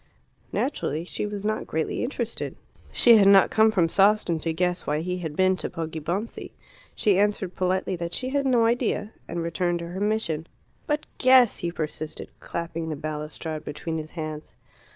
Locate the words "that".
7.97-8.15